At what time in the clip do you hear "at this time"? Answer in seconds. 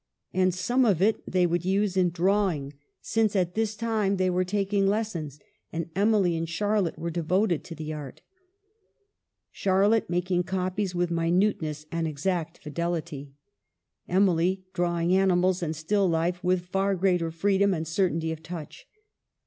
3.35-4.17